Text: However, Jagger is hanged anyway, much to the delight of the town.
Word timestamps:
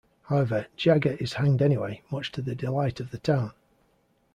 However, 0.23 0.65
Jagger 0.77 1.11
is 1.19 1.33
hanged 1.33 1.61
anyway, 1.61 2.01
much 2.09 2.31
to 2.31 2.41
the 2.41 2.55
delight 2.55 2.99
of 2.99 3.11
the 3.11 3.19
town. 3.19 3.51